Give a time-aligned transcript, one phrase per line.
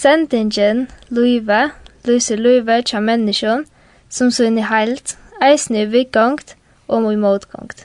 [0.00, 1.72] Sendingen, Luiva,
[2.06, 3.64] Luise Luiva tja menneskjon,
[4.08, 6.54] som sunn i heilt, eisne i vikgongt
[6.86, 7.82] og mot motgongt.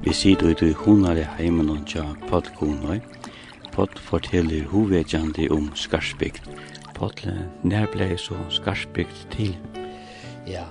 [0.00, 3.02] Vi sitter ute i hundare heimen og tja podkonoi,
[3.72, 6.42] Pott forteller hovedjande om Skarsbygd.
[6.94, 7.22] Pott,
[7.62, 9.52] nær blei så Skarsbygd til?
[10.50, 10.64] Ja,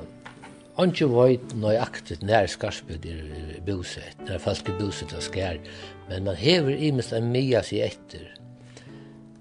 [0.79, 3.23] Anki veit nøyaktigt nær Skarsbygd er,
[3.63, 5.61] bosett, nær folk er bosett og skær,
[6.09, 8.27] men man hever imens en mia sig etter.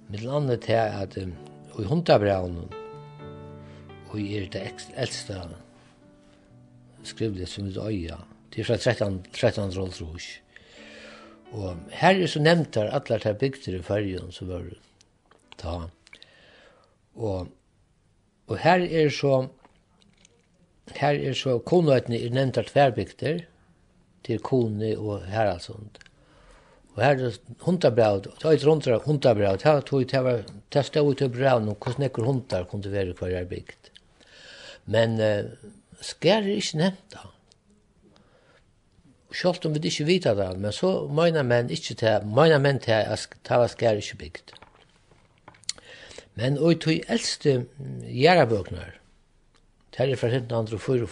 [0.08, 1.34] Mitt landet er at um,
[1.78, 2.70] i hundabraunen,
[4.08, 5.42] og er det eldsta
[7.06, 8.22] skrivlet som er øya,
[8.54, 10.36] til fra 13, 13 rolltrus.
[11.52, 14.66] Og her er så nevnt her alle de bygter i fyrjen som var
[15.58, 15.76] ta.
[17.16, 17.48] Og,
[18.48, 19.46] og her er så
[20.96, 23.40] her er så konøytene er nevnt her tverbygter
[24.24, 25.98] til Kone og Heraldsund.
[26.96, 31.20] Og her er hundabraut, er et rundra hundabraut, her tog det var, det stod ut
[31.22, 33.92] i braun og hvordan nekker hundar kunne være hver er bygd.
[34.86, 35.46] Men uh,
[36.02, 37.28] skær er ikke nevnt da.
[39.32, 42.96] Sjalt om vi ikke vita det, men så mener menn ikke til, mener menn til
[42.96, 44.54] at Tava skær ikke bygd.
[46.38, 47.54] Men og i tog eldste
[48.06, 48.96] gjerabøknar,
[49.96, 51.08] det er fra 1904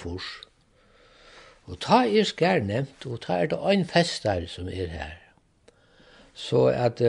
[1.67, 5.17] og ta er skær nevnt, og ta er det ein festar som er her.
[6.35, 7.03] Så at,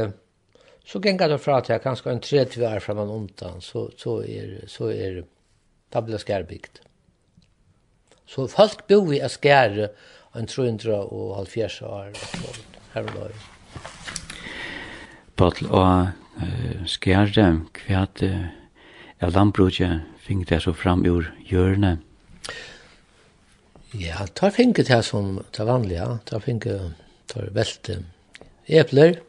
[0.86, 4.90] så gengar det fra til kanskje en 30 år framan undan, så, så er, så
[4.90, 5.22] er
[5.94, 6.82] da blir skær bygd.
[8.28, 9.92] Så folk bor i skære,
[10.38, 12.12] en 370 år
[12.94, 13.38] her og løy.
[15.38, 16.10] Patel og
[16.42, 17.48] uh, skjærde,
[17.86, 18.48] hva uh,
[19.20, 22.04] er landbruket finget det så fram ur hjørnet?
[23.96, 26.94] Ja, tar finget det som det vanlige, tar finget
[27.32, 28.02] tar velte
[28.68, 29.22] epler,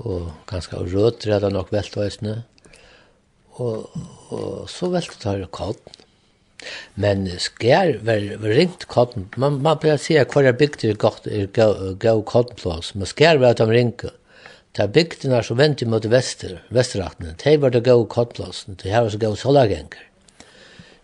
[0.00, 2.46] og ganske rødt, redda nok velte og
[3.60, 3.90] og,
[4.32, 5.98] og så velte tar kotn,
[7.00, 9.28] Men skær var ringt kodden.
[9.40, 13.40] Man, man pleier å si at hver bygd er godt er gav koddenplås, men skær
[13.40, 14.12] var at de ringte.
[14.76, 19.14] Ta bygdene som vent mot vester, vesteraktene, de var det gav koddenplåsen, de her var
[19.14, 20.04] så gav solagenger.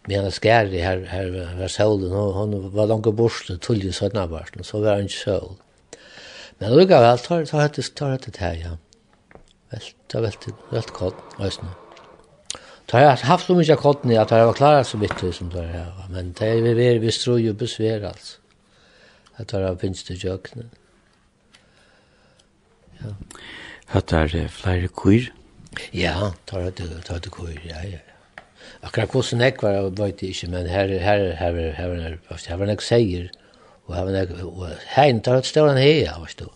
[0.06, 4.28] Men han skær i her, her var solen, og han var langt bort, tullig sånne
[4.30, 5.56] barsten, så var han ikke sol.
[6.60, 8.76] Men lukka vel, tar hette det her, ja.
[9.72, 10.38] Vel, tar vel,
[10.70, 11.72] vel kodden, æsne.
[11.72, 11.85] Ja.
[12.86, 16.06] Det har haft så mycket kottning at det har klarat så vidt som det har.
[16.10, 18.38] Men det er vi vi tror jo besvær, altså.
[19.36, 20.70] At det har finnes det jökne.
[23.00, 23.12] Ja.
[23.86, 25.32] Hatt er flere kyr?
[25.92, 27.98] Ja, tar det tar det kyr, ja, ja.
[28.82, 32.80] Akkurat hvordan jeg var, vet jeg ikke, men her, her, her, her, her, her, her,
[32.80, 33.28] seier,
[33.86, 36.48] og her, her, her, tar et større enn her, vet du.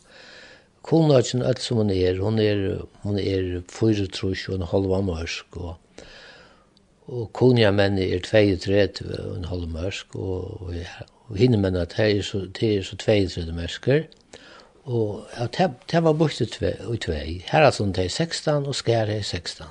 [0.83, 2.65] Kona er ikke alt som hun er, hun er,
[3.03, 5.77] hun er 4 trus og en halv mørsk, og
[7.11, 10.75] og kunja menn er 32 og en halv mørsk, og, og,
[11.29, 14.05] og hinne menn at det er så, det er så 32 mørsker,
[14.91, 16.47] og ja, det, det var borte
[16.87, 17.21] og tve.
[17.51, 19.67] Her er sånn det er 16, og skær er 16.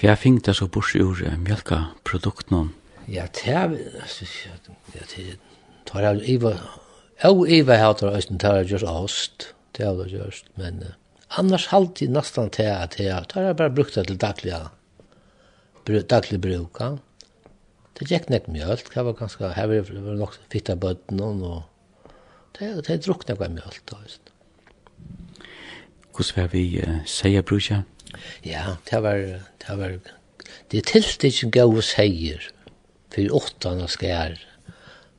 [0.00, 1.82] Hva fink det så borte ur mjölka?
[3.10, 5.26] Ja, det er, ja, det
[5.88, 6.54] tar jeg, Iva,
[7.26, 10.84] og Iva har det, og det har det gjørst ost, det har det just, men...
[10.84, 10.96] Uh,
[11.32, 14.70] Annars halvt i nästan till att jag tar jag bara brukt det till dagliga
[15.84, 16.70] daglig bruk.
[16.78, 16.98] Ja.
[17.92, 21.62] Det gick nek mjölk, det var ganska här var nog fitta bötten och
[22.58, 24.20] det det druckna var mjölk då just.
[26.14, 27.82] Kus var vi säger bruka?
[28.42, 29.16] Ja, det var
[29.66, 30.00] det var
[30.68, 32.50] det tillstitchen gå säger
[33.10, 34.46] för åttan och skär.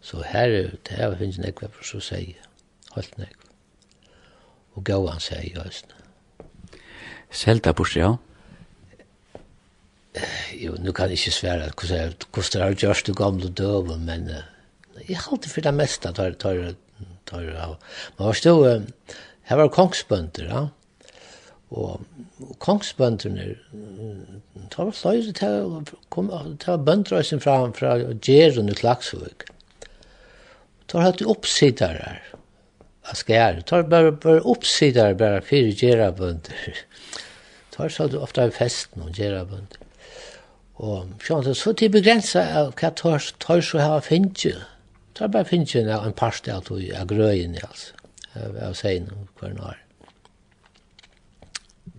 [0.02, 0.50] Så här
[0.84, 2.36] det her finnes näck vad så säger.
[2.96, 3.38] Helt nek,
[4.74, 5.86] Och gå han säger just.
[7.32, 8.16] Selta bort, ja.
[10.60, 12.16] Jo, nu kan jeg ikke svære hvordan
[12.54, 14.44] det har gjørst det gamle døven, men uh,
[15.08, 16.74] jeg alltid for det meste tar tar
[17.26, 17.78] tar av.
[18.18, 19.16] Men var stå, uh,
[19.48, 20.66] her var kongsbønder, ja.
[21.72, 22.02] Og,
[22.44, 23.56] og kongsbønderne,
[24.74, 26.28] tar var flere til kom,
[26.60, 29.48] ta bøndrøysen fra, fra Gjerun i Klagsvøk.
[30.84, 32.24] Det var hatt oppsidere her,
[33.08, 33.64] av skjæret.
[33.72, 36.82] Tar bare, bare oppsidere bare fire Gjerabønder
[37.72, 39.78] tar så ofta i festen og gjør bønd.
[40.82, 44.56] Og sånn, så til begrensa av hva tar, tar så her finnkje.
[45.18, 47.98] Tar bare finnes av en parst av, av grøyen, altså.
[48.32, 49.80] Av, av sein og hver nær.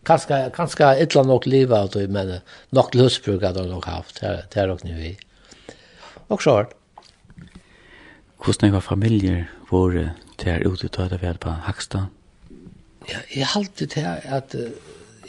[0.09, 2.39] Kanskje, kanskje ytla nok livet av det, men
[2.75, 4.23] nok løsbruk hadde nok haft.
[4.23, 5.13] Det er nok vi.
[6.33, 6.73] Og så hørt.
[8.43, 10.09] Hvordan var familier våre
[10.41, 12.09] til ute til å være på Hakstad?
[13.07, 14.73] Ja, jeg halte til at uh,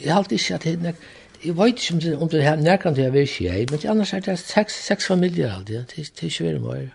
[0.00, 0.96] jeg halte ikke at det
[1.44, 4.20] jeg vet ikke om det om det her nærkant jeg vil ikke men annars er
[4.20, 6.90] det seks, seks familier alltid, det, det er ikke veldig mye.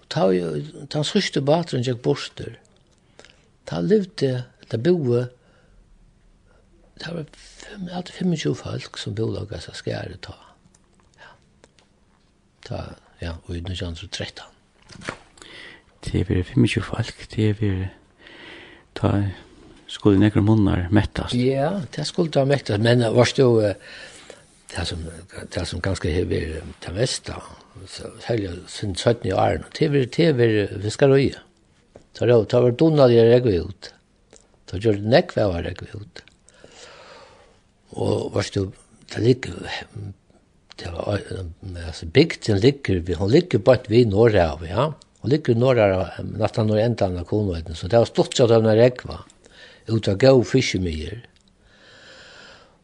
[0.00, 2.54] Og ta, jo, ta sørste bateren jeg borster,
[3.66, 5.26] ta levde, ta boe,
[7.00, 10.36] det var fem, alltid 25 folk som boe bolaga seg skjære ta.
[11.20, 11.32] Ja.
[12.68, 12.82] Ta,
[13.20, 14.44] ja, og i 1913.
[16.04, 17.88] Det er 25 folk, det er
[18.94, 19.16] ta
[19.94, 21.36] skulle nekra munnar mettast.
[21.38, 23.50] Ja, det skulle da mettast, men det var jo
[24.74, 25.04] det som,
[25.54, 27.38] det som ganske hever det mesta,
[28.24, 31.42] særlig sin 17 år, det var, det var viskarøye.
[32.14, 33.90] Så det var donald jeg regve ut.
[34.70, 36.22] Så gjør det nekve jeg regve ut.
[37.94, 38.68] Og var jo,
[39.14, 39.58] det ligger,
[40.80, 41.20] det var,
[41.86, 44.88] altså bygden ligger, vi hun ligger på ett vi norra av, ja.
[45.22, 48.74] Hun ligger norra, nästan når enda av konvøyden, så det har stått så av den
[48.74, 49.22] regva.
[49.22, 49.33] var
[49.88, 51.24] ut av gau fiskemier.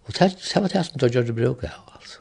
[0.07, 2.19] Og det, det var det som de gjør det bruk av, altså.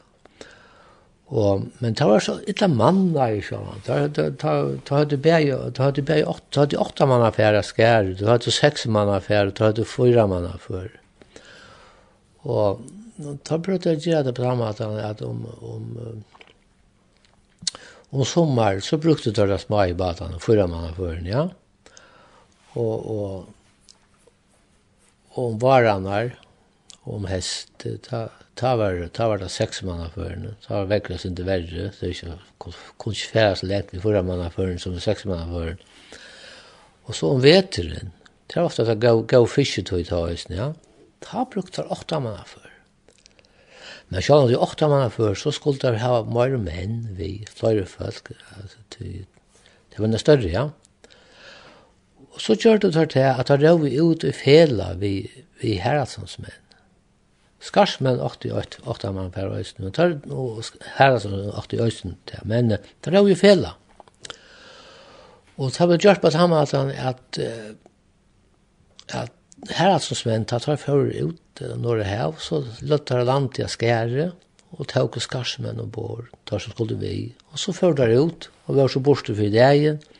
[1.30, 3.82] Og, men det var så illa manna i sjåan.
[3.86, 8.86] Det hadde bæg, det hadde bæg, det hadde åtta manna færa skær, det hadde seks
[8.90, 10.96] manna færa, det hadde fyra manna færa.
[12.46, 12.82] Og
[13.46, 15.86] da prøvde jeg å gjøre det på samme måten at om, om,
[18.10, 21.46] om sommer så brukte de små i badene, fyra manna færa, ja.
[22.78, 23.48] Og, og
[25.38, 26.34] om varanar,
[27.02, 31.46] om hest, ta, ta, var, ta var det sex manna førene, ta var vekkles inte
[31.46, 35.24] verre, det er ikke, kunne ikke fære så lätt vi förra manna för som sex
[35.24, 35.76] manna för
[37.02, 38.12] och så om veteren,
[38.46, 40.74] det er ofte att gå gav, gav fisket i taisen, ja,
[41.20, 42.70] ta brukte åtta manna för
[44.12, 47.84] Men så om det åtta manna før, så skulle det ha mer menn vi, flere
[47.86, 48.32] folk,
[48.98, 50.64] det var noe større, ja.
[52.40, 55.28] Og så gjør det til at han røv ut i fela vi,
[55.60, 56.56] vi herradsonsmenn.
[57.60, 60.62] Skarsmenn 88, 8 mann per øysten, men tar, og
[60.96, 63.74] herradsonsmenn 80 øysten til, men tar røv i fela.
[65.60, 67.40] Og det ble gjort på samme at han, at,
[69.12, 74.30] at herradsonsmenn tar tar fyrir ut når det hev, så løttar land til skære,
[74.80, 78.80] og tåk skarsmenn og bor, tar som skulle vi, og så fyrir ut, og vi
[78.80, 80.19] har så borste for dagen, og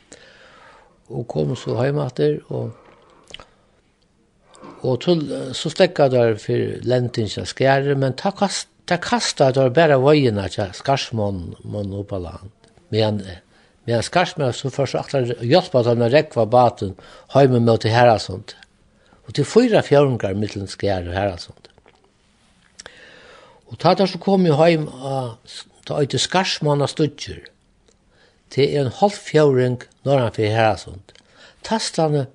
[1.11, 2.77] og kom så heimater og
[4.81, 5.19] og til,
[5.53, 10.71] så slekka der for lentingsja skjære, men ta kast ta kasta der bara vøyina tja
[10.75, 12.51] skarsmon mon oppa land.
[12.89, 13.21] Men
[13.85, 16.95] men skarsmån så først aktar hjelpa til med rekva baten
[17.33, 18.09] hjemme med til her
[19.27, 21.67] Og til fyra fjørungar mittlen skjære og herasund.
[23.67, 24.89] Og ta der så kom jo heim
[25.85, 27.50] ta ut til skarsmån og studjer
[28.51, 31.15] til en halv fjøring når han fyrir herasund.
[31.63, 32.27] Tastane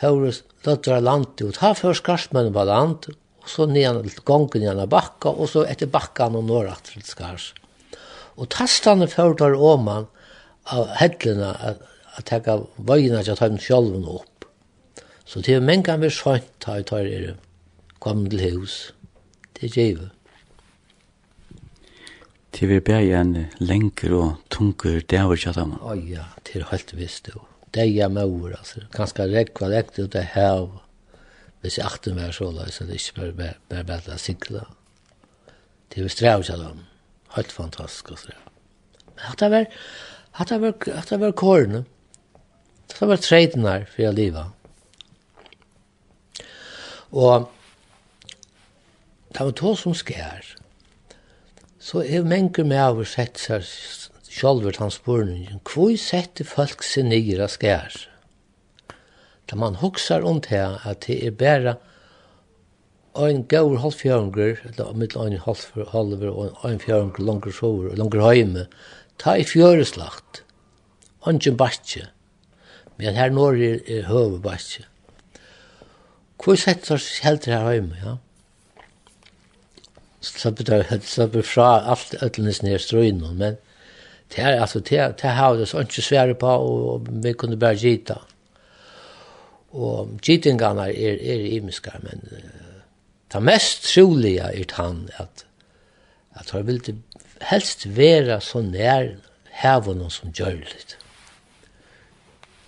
[0.00, 3.10] fyrir lødder landet, og ta fyrir skarsmønnen på land,
[3.44, 7.04] og så nian til gongen nian av bakka, og så etter bakkan og norrat til
[7.04, 7.52] skars.
[8.40, 10.08] Og tastane fyrir tar åman
[10.72, 11.52] av hedlina
[12.16, 14.48] at teka vøyina til at han sjolven opp.
[15.24, 17.34] Så til mengan vi sjönt ta i tar er
[18.00, 18.92] kom til hus.
[19.54, 20.10] Det er givet.
[22.54, 25.80] Til vi bæg en lenger og tunger dæver tjata man.
[25.82, 27.42] Å ja, til helt visst jo.
[27.74, 28.84] Det er med ord, altså.
[28.94, 30.68] Ganske rekva lekt ut av hev.
[31.64, 34.62] Hvis jeg akten var så så det er ikke bare bare bare sikla.
[35.90, 36.86] Til vi strev tjata man.
[37.34, 38.38] Helt fantastisk å strev.
[39.16, 39.66] Men at det var,
[40.38, 41.84] at det var, at det var kårene.
[42.84, 44.46] At Det var treitnar for jeg livet.
[47.10, 47.50] Og
[49.32, 50.54] det var to som skær
[51.84, 53.66] så er mengur med over sett seg
[54.32, 57.98] sjálfur hans spurningen, hvor setter folk seg nye nyra skær?
[59.44, 61.76] Da man hoksar om det at det er bare
[63.20, 68.64] ein gaur halvfjørnger, eller mitt ein halv halver og ein fjørnger langer sover, langer heime,
[69.20, 70.40] ta i fjøreslagt,
[71.28, 72.08] ongen batje,
[72.96, 74.88] men her når er, er høve batje.
[76.40, 78.16] Hvor setter seg heldur her heime, ja?
[80.24, 83.56] slapp det slapp fra allt öllnes ner ströin men
[84.28, 87.72] det är alltså det det har det så inte svär på och vi kunde bara
[87.72, 88.18] gita.
[89.70, 92.28] Och gitingarna är är imiska men
[93.28, 95.44] ta mest troliga är han att
[96.32, 96.80] att han vill
[97.40, 99.16] helst vara så när
[99.50, 100.96] hävon som gör det.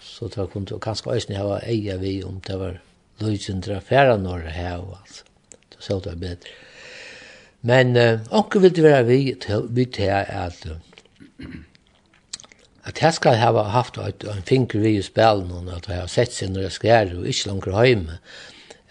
[0.00, 2.80] Så det kunde kanske ösna ha eja vi om det var
[3.18, 5.24] Lujsen drar färra norra här och allt.
[5.68, 6.48] Det såg det bättre.
[7.66, 10.66] Men uh, onker vil det være vi til, vi til at
[12.86, 16.10] at jeg skal ha haft et, en finger vi i spelen og at jeg har
[16.10, 18.18] sett seg når jeg skjer og ikke langt hjemme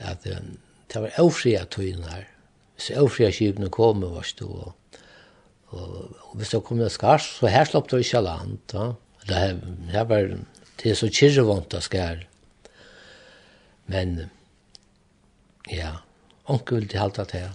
[0.04, 0.42] at uh,
[0.92, 2.28] det var avfria tøyene her.
[2.78, 5.00] Så avfria kjøpene kom og var stå og,
[5.72, 5.90] og,
[6.28, 8.92] og hvis det kom en skars så her slapp det ikke land da.
[9.28, 9.60] det her,
[9.96, 10.32] her var
[10.82, 12.26] det er så kyrrevånt å skjer
[13.92, 14.18] men
[15.72, 16.02] ja
[16.52, 17.48] onker vil det halte til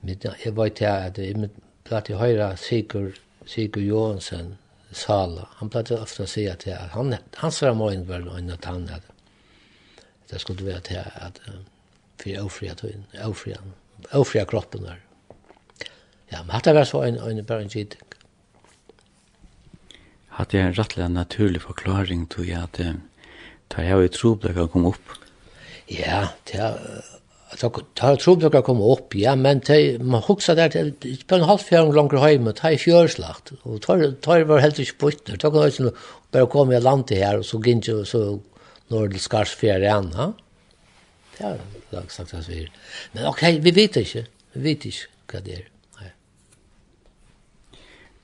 [0.00, 1.50] Men jeg var til at jeg
[1.84, 4.54] platt i høyre Sigurd, Sigurd Johansen
[4.92, 5.48] Sala.
[5.60, 8.88] Han platt ofte å si at jeg, han, han svarer morgen var noen at han
[8.90, 9.16] hadde.
[10.30, 11.40] Det skulle være til at
[12.20, 13.58] for jeg ofria tøyen, ofria,
[14.12, 14.98] ofria kroppen der.
[16.30, 17.96] Ja, men hatt det var så en, en bare en gitt.
[20.36, 22.78] Hatt jeg en rettelig naturlig forklaring til at
[23.70, 25.16] da jeg var i troblikk å komme opp?
[25.90, 26.76] Ja, det er
[27.58, 31.48] Så ta trobjørka kom opp, ja, men te, man hugsa der, det er bare en
[31.48, 35.66] halv fjern langer heim, ta i fjørslagt, og tar var helt ikke puttner, ta kan
[35.66, 35.90] ikke
[36.30, 38.38] bare komme i landet her, og så gint jo, så
[38.94, 40.30] når det skars fjern igjen, ha?
[41.40, 41.56] Ja,
[41.90, 42.70] lagt sagt hans vir.
[43.16, 45.68] Men ok, vi vet ikke, vi vet ikke hva det er.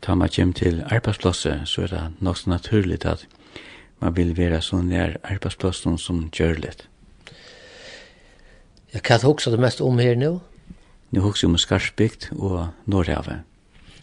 [0.07, 3.25] Ta man kjem til arbeidsplosset, så er det nok så naturligt at
[3.99, 6.85] man vil være så nær arbeidsplassen som gjør litt.
[8.97, 10.39] Ja, hva hugsa du mest om her nå.
[11.13, 13.45] Nu hugsa om Skarsbygd og Nordhavet.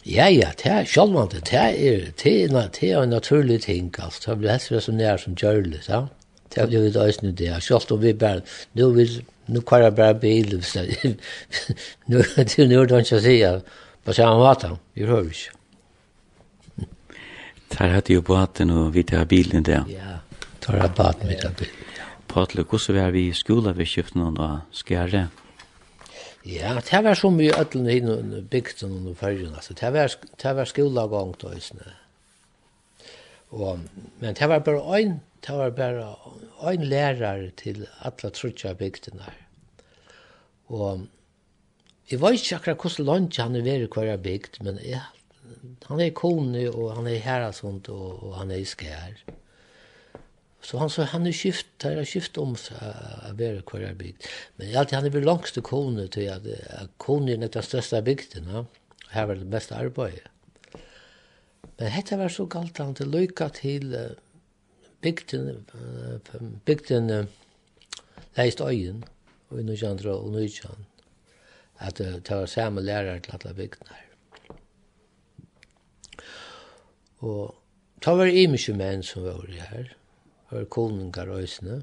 [0.06, 1.72] Ja, ja, det er sjølvand, det er,
[2.20, 4.30] det er, det er en naturlig ting, altså.
[4.30, 6.04] Det blir helst så nær som gjørlig, ja.
[6.54, 8.44] Det er litt øyne det, sjølvand om vi bare,
[8.78, 9.16] nå vil,
[9.48, 10.76] nå kvar jeg bare bil, hvis
[12.12, 13.38] nu er det jo nødvendig å si,
[14.04, 15.58] på samme måte, vi hører ikke.
[17.74, 19.88] Der hadde jo båten og vi tar bilen der.
[19.90, 20.20] Ja,
[20.62, 21.93] tar jeg båten, vi tar bilen.
[22.34, 25.28] Patle, hvordan var vi i skolevedskiften og da skjære?
[26.44, 29.76] Ja, det var så mye ødelen inn og bygd og noen følgen, altså.
[29.78, 31.92] Det var, det var skolegang da, isne.
[33.54, 33.84] Og,
[34.18, 35.14] men det var bare en,
[35.46, 36.08] det var bare
[36.72, 39.30] en lærer til alle trutja bygdene.
[40.74, 41.06] Og
[42.10, 45.06] jeg vet ikke akkurat hvordan land han er ved i hver bygd, men ja,
[45.86, 49.22] han er kone og han er herresund og, og han er i skjær.
[50.64, 53.98] Så han sa han er skift, han er skift om seg være hver hver er
[53.98, 54.28] bygd.
[54.56, 58.48] Men alltid han er vel langste kone til at, at kone er den største bygden.
[58.48, 58.64] Ja.
[59.14, 60.30] Her var det mest arbeidet.
[61.76, 63.92] Men dette var så galt han til lykka til
[65.02, 65.66] bygden,
[66.64, 67.10] bygden
[68.36, 69.04] leist øyen,
[69.50, 70.86] og i Nujandra og Nujandra,
[71.78, 74.00] at det var samme lærer til alle bygden her.
[77.24, 77.54] Og
[78.02, 79.92] ta var imiske menn som var her,
[80.54, 81.82] var koningar øysene.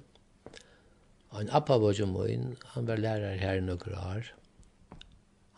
[1.31, 4.31] Og en appa var jo min, han var lærer her i noen år.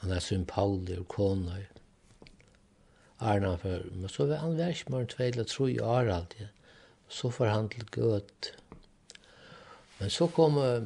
[0.03, 1.69] Han er sin Pauli og koner.
[3.23, 6.49] Arna for, men så var han vært med en tveil eller tro i år alltid.
[7.09, 8.49] Så får han til gøt.
[9.99, 10.83] Men så kom uh,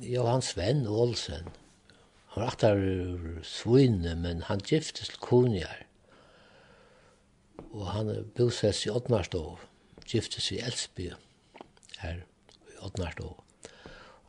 [0.00, 1.50] Johan Sven Olsen.
[2.34, 2.80] Han var aktar
[3.46, 5.84] svinne, men han giftes til konjar.
[7.74, 9.60] Og han bosess i Oddmarstov,
[10.08, 11.20] giftes i Elsbyen
[12.04, 13.44] her i Ådnart og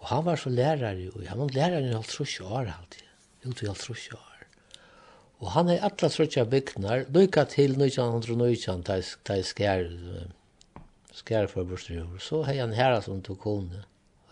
[0.05, 3.05] Og han var så lærare, og han var lærare i alt trusje år alltid,
[3.49, 4.43] ut i alt trusje år.
[5.41, 8.99] Og han er atla trusje byggnar, lykka til 1919, da
[9.33, 9.87] jeg skær,
[11.13, 13.81] skær for bortstryver, så hei han herra som tog kone,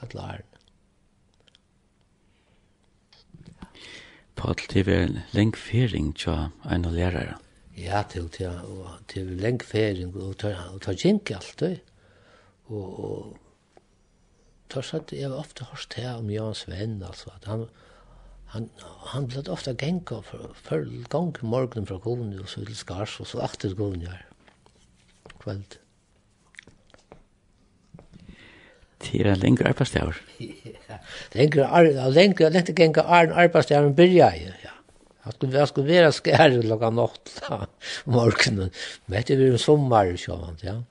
[0.06, 0.50] at herren.
[4.36, 7.40] Paul, det er lengt fering til en lærere.
[7.78, 8.62] Ja, til, til,
[9.08, 11.58] til lenge fering, og til, til, alt det.
[11.58, 11.93] til,
[12.72, 13.38] Og, og
[14.72, 17.66] tørs sagt jeg har ofte hørt her om Jan Sven altså, at han,
[18.56, 18.70] han,
[19.12, 23.30] han ble ofte genka for, for gang morgen fra konen, og så til skars, og
[23.30, 24.20] så akter konen ja
[25.44, 25.80] Kveld.
[29.04, 30.16] Det er lengre arbeidsdager.
[30.40, 31.00] Ja,
[31.36, 34.72] lengre arbeidsdager, lengre, lengre genka arn arbeidsdager enn byrja, ja.
[35.24, 37.60] Jeg skulle, jeg skulle være skære klokka nått da,
[38.12, 38.72] morgenen.
[39.08, 40.64] Men det blir en sommer, sjåvant.
[40.66, 40.82] Ja.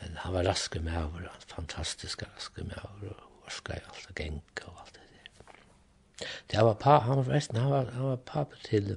[0.00, 4.16] Men han var rask med over, fantastisk rask med over, og orska i alt, og
[4.16, 6.26] genka og alt det der.
[6.50, 8.96] Det var pa, han var forresten, han var, han var pappa til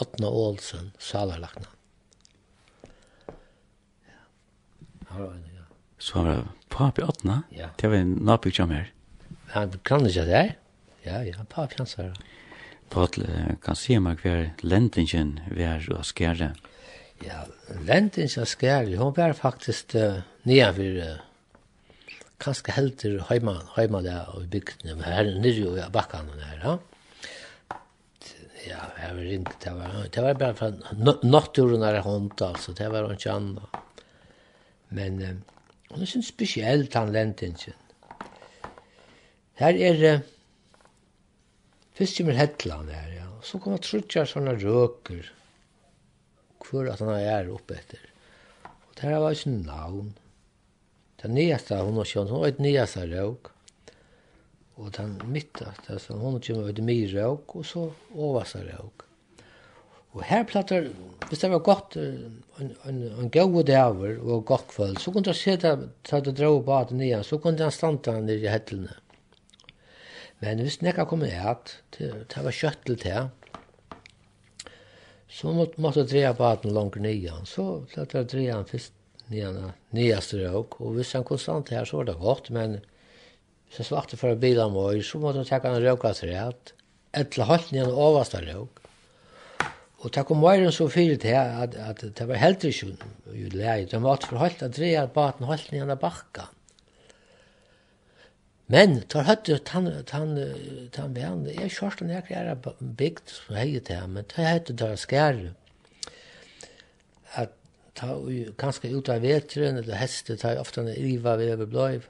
[0.00, 1.68] Otna Olsen, salarlakna.
[4.08, 4.20] Ja.
[5.12, 5.66] Han var en, ja.
[5.98, 7.42] Så han var det pappa Otna?
[7.52, 7.68] Ja.
[7.80, 8.92] Det var en nabik som her.
[9.54, 10.46] Han kan ikke det,
[11.04, 12.14] ja, ja, pappa hans her.
[12.90, 13.08] Paul,
[13.64, 16.54] kan se meg hver lendingen hver og skjære?
[16.54, 16.73] Ja.
[17.22, 17.44] Ja,
[17.86, 24.48] lenten som skær, hon var faktisk uh, nedenfor uh, kanskje helter heima, heima der og
[24.50, 26.74] bygdene, men her nyrre og bakkene der, ja.
[28.64, 30.70] Ja, jeg var ringt, det var, det var bare fra
[31.22, 33.80] naturen er hånd, altså, det var ikke annet.
[34.90, 35.32] Men uh,
[35.92, 37.78] hun er sånn spesielt han lenten sin.
[39.60, 40.26] Her er, uh,
[41.94, 45.43] først kommer Hetland her, ja, og så kommer Trudjar sånne røker, ja
[46.68, 48.02] hvor at han er oppe etter.
[48.64, 50.12] Og det her var ikke navn.
[51.22, 53.50] Det nyeste hun har kjønt, hun var et nyeste røk.
[54.74, 59.04] Og den midte, det som hun kommer ut mye røk, og så overste røk.
[60.14, 60.90] Og her platter,
[61.28, 65.40] hvis det var godt, en, en, en gode dæver og godt kveld, så kunne jeg
[65.40, 65.72] se det,
[66.06, 68.94] ta det drøv på at nye, så kunne jeg stande nere i hettelene.
[70.42, 73.30] Men hvis nekka kom et, det, det var kjøttel til
[75.34, 77.46] Så måtte måtte jeg dreja baten langt nian.
[77.46, 78.94] Så lät jeg dreie han først
[79.32, 80.78] nian niaste råk.
[80.80, 82.80] Og hvis han konstant her, så var det godt, Men
[83.66, 86.72] hvis jeg svarte för bilen var så måtte jeg tacka en råka träd.
[87.12, 88.80] Etter halvt nian overste råk.
[90.04, 92.96] Og det kom mer enn så fyrt här at, at det var helt inte
[93.34, 93.86] ju läge.
[93.86, 96.46] Det for för halvt att dreja baten halvt nian av backan.
[98.72, 100.38] Men tar høtt ut han han
[100.96, 104.80] han ben er kjørst den her er bygd så hei det men tar høtt ut
[104.80, 105.42] der skær
[107.36, 107.52] at
[107.94, 108.16] ta
[108.58, 112.08] kanskje ut av vetren eller heste tar ofte en riva ved over bløv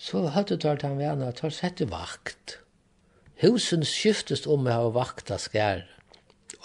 [0.00, 2.56] så høtt ut han ben at tar sette vakt.
[3.44, 5.84] Husen skiftes om å ha vakta skær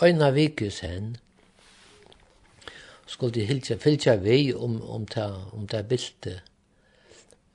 [0.04, 1.16] øyna vikus hen
[3.08, 6.40] skulle hilja fylgja vi om om ta om ta bilte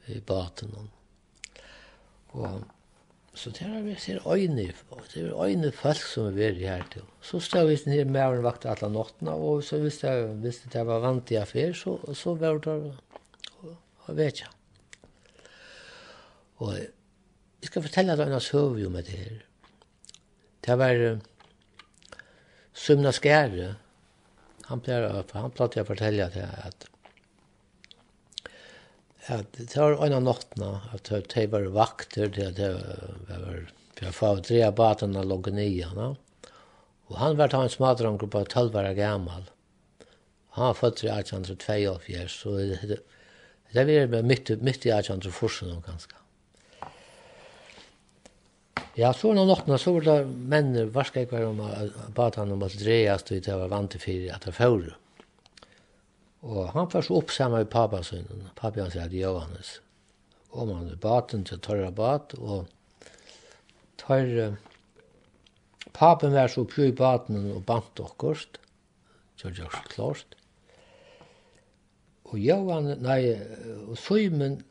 [0.09, 0.73] i baten
[2.33, 2.63] Og
[3.35, 4.67] så det er vi ser øyne,
[5.15, 7.03] det er øyne folk som er veri her til.
[7.23, 10.87] Så stod vi nere med og vakt alle nåttene, og så hvis det, hvis det
[10.87, 12.75] var vant i affær, så, så var det
[14.11, 14.49] og vet jeg.
[16.61, 19.39] Og jeg skal fortelle deg en søv jo med det her.
[20.67, 21.05] Det var
[22.73, 23.75] Sumna Skære,
[24.69, 26.90] han pleier, han pleier å fortelle at
[29.31, 32.71] at det var en av nottene, at det var vakter, det
[33.29, 33.69] var
[34.01, 35.89] for jeg får tre av batene og logge nye.
[35.93, 39.43] Og han var hans madranger på 12 år gammel.
[40.57, 43.03] Han var født i 1822, så det
[43.71, 46.17] det var midt, midt i 1840 ganske.
[48.97, 51.61] Ja, så når noktene, så var det menn hva skal jeg være om
[52.17, 54.97] batene om at dreast, og det var vant til fire at det fører.
[56.41, 58.27] Og han var så opp i pappa sin.
[58.57, 59.81] Pappa hans hadde Johannes.
[60.51, 62.67] Og man i baten til tørre Bat, og
[63.97, 64.57] tar...
[65.93, 68.59] Papen var så oppe i baten og bant okkurst.
[69.37, 70.37] så det var klart.
[72.25, 73.35] Og Johan, nei,
[73.89, 74.63] og Søymen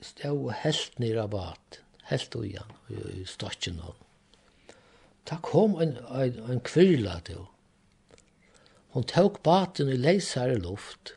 [0.00, 1.82] stod helt nere av baten.
[2.06, 3.94] Helt og igjen, i stokken av.
[5.26, 7.55] Da kom en, en, en kvirla til henne
[8.96, 11.10] Hon tok baten i leisare luft,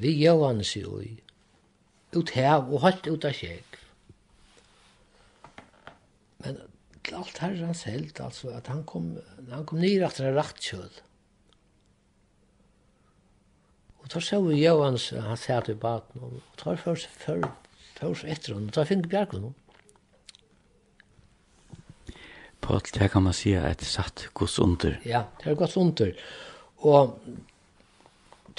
[0.00, 1.10] vi Johan sig ui,
[2.16, 3.74] ut hev og holdt ut av kjeg.
[6.40, 6.62] Men
[7.12, 9.10] alt her er herrens held, altså, at han kom,
[9.50, 10.96] han kom nyr at det er rakt kjøl.
[14.00, 17.68] Og da så vi Johan, han sier til baten, og tar først, først,
[18.00, 19.52] først etter henne, og da fink bjergen henne.
[22.64, 25.00] Paul, det kan man säga ett satt gods under.
[25.04, 26.16] Ja, det er gods under.
[26.84, 27.16] Og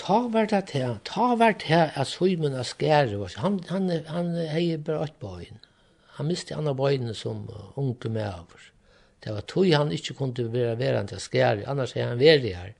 [0.01, 3.19] ta vart det her, ta vart det her, at Søymen er skære.
[3.37, 5.61] Han, han, han heier bare åt bøyen.
[6.17, 8.71] Han miste andre bøyene som unge med over.
[9.23, 12.73] Det var tog han ikke kunne være verant til skære, annars er han verdig her.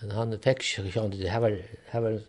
[0.00, 1.32] Men han fikk ikke kjønne det.
[1.32, 1.56] Her var,
[1.92, 2.20] her var,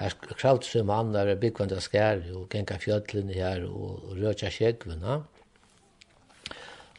[0.00, 4.50] her kravt som han der byggvand av skær og genka fjöllene her og, og røtja
[4.52, 5.22] skjegvene.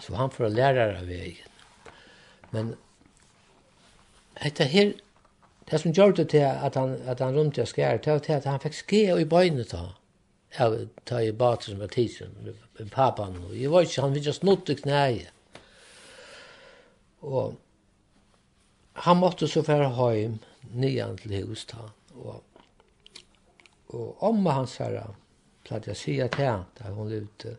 [0.01, 1.43] Så han får læra av veien.
[2.53, 2.75] Men
[4.45, 4.93] Etta her,
[5.71, 8.45] det som gjorde til at han, at han rundt og skjær, det var til at
[8.45, 9.83] han fikk skje i bøyne ta.
[10.59, 10.69] Ja,
[11.05, 12.35] ta i bater som var tidsen,
[12.79, 13.35] med papan.
[13.53, 15.33] Jeg var ikke, han ville just nått i knæet.
[17.21, 17.57] Og
[18.93, 20.37] han måtte så fære hjem
[20.73, 21.89] nyan til hus ta.
[22.15, 22.43] Og,
[23.89, 25.09] og om hans herra,
[25.67, 27.57] platt jeg sier til han, da hun levde,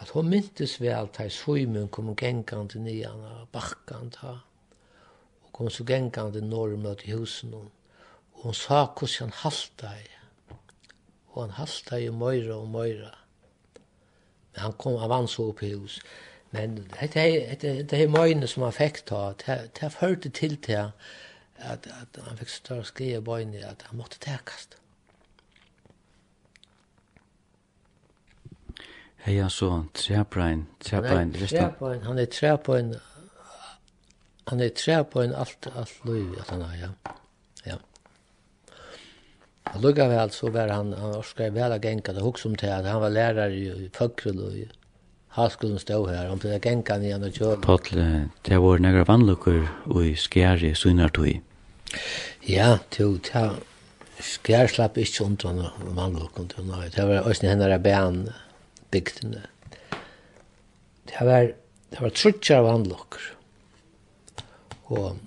[0.00, 4.38] at hun myntes vel til svøymen kom gengande nyan og bakkant ta
[5.50, 7.70] og kom så gengande norr mot husen hon.
[8.32, 10.08] Og hon sa hos han halta i.
[11.34, 13.10] Og han halta i møyra og møyra.
[14.52, 16.00] Men han kom, av hans opp i hus.
[16.50, 20.90] Men det er møyne som han fikk ta, det er førte til til
[21.60, 24.80] at, at han fikk større skreie bøyne at han måtte tekast.
[29.20, 31.68] Hei, han så, trebrein, trebrein, resta.
[31.68, 32.94] Trebrein, han er trebrein,
[34.48, 36.90] han er tre på en alt, alt løy, at han er, ja.
[37.66, 37.76] Ja.
[39.74, 42.72] Og lukka vel, så var han, han orskar vel av genka, det hugsa om til
[42.72, 44.66] at han var lærer i Føkrel og i
[45.36, 47.60] Halskolen stå her, han ble genka genka han og kjøla.
[47.62, 48.06] Pottle,
[48.48, 51.36] det var negra vannlukker og i skjæri sunnartui.
[52.48, 53.60] Ja, til, til,
[54.18, 58.24] skjær slapp ikke under han vannlukken til han, det var òsne henne er bæn
[58.90, 59.44] bygdene.
[61.10, 61.52] Det var,
[61.94, 63.22] det var trutjar vannlukker.
[64.90, 65.18] Og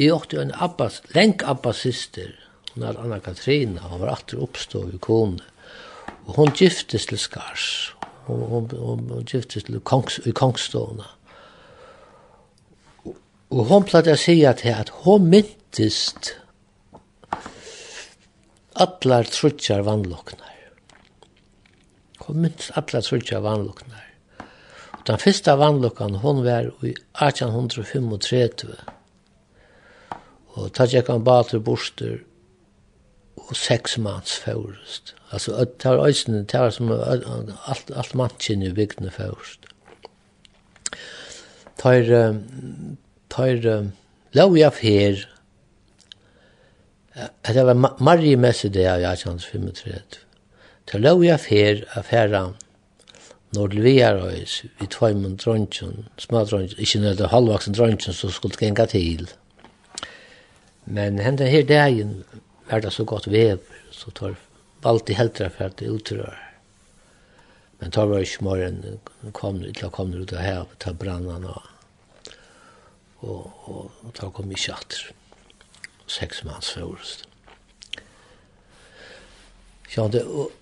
[0.00, 2.32] jeg åkte en abbas, lenk abbassister,
[2.72, 5.44] hun er Anna Katrina, hun var atter oppstå i kone.
[6.26, 7.94] Og hun giftes til Skars,
[8.26, 11.08] hun, hun, hun, hun giftes til kongs, i kongstående.
[13.50, 14.62] Og hon platta å si at
[15.02, 16.36] hon myntist
[18.80, 20.54] allar trutjar vannloknar.
[22.24, 24.09] Hun myntist allar trutjar vannloknar.
[25.10, 28.76] Den første vannlokkan, hon var i 1835.
[30.54, 32.20] Og ta tjekk han bater borster
[33.40, 35.16] og seks manns først.
[35.34, 39.66] Altså, det var øyne, det var som alt, alt mannskinn i bygdene først.
[41.82, 42.06] Tar,
[43.34, 43.68] tar,
[44.38, 45.26] lov jeg fer,
[47.50, 50.22] det var marri messe det av 1835.
[50.86, 52.69] Tar lov jeg fer, affæra, affæra,
[53.52, 58.14] når til vi er oss, vi tvei mun dronjen, små dronjen, ikke nødde halvvaksen dronjen
[58.14, 59.26] så skulle genga til.
[60.86, 62.22] Men henne her dagen
[62.70, 63.58] var det så godt vev,
[63.90, 64.38] så tar
[64.82, 66.38] valgt i heldre for at det utrør.
[67.80, 69.00] Men tar var ikke morgen,
[69.32, 71.62] kom, ikke kom ut av her, ta brannan og,
[73.20, 75.10] og, og, og ta kom i kjatter.
[76.06, 77.26] Seks manns forrest.
[79.98, 80.52] og,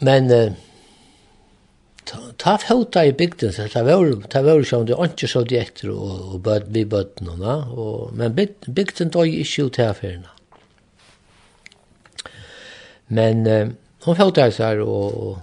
[0.00, 0.32] men...
[0.32, 0.64] Eh,
[2.36, 5.90] ta fota i bygden så ta var ta var som det ikke så det efter
[5.90, 8.34] og, och bad vi bötten och och men
[8.66, 10.28] bygden tog i skjut här förna.
[13.06, 13.68] Men eh,
[14.02, 15.38] hon fota så här och, och